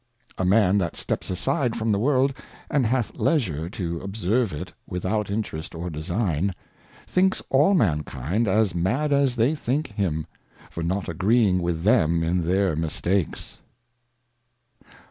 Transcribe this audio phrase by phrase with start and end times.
[0.39, 2.33] A Man that steps aside fi ora the World,
[2.71, 6.55] and hath leisure to observe it without Interest or Design,
[7.05, 10.25] thinks all Mankind as mad as they think him,
[10.71, 13.59] for not agreeing with them in their Mistakes.